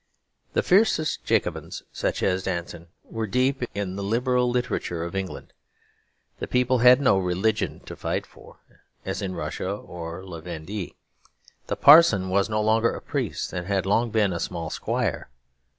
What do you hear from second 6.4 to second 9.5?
people had no religion to fight for, as in